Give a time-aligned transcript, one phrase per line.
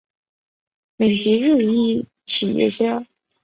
[0.97, 3.05] 美籍日裔企业家。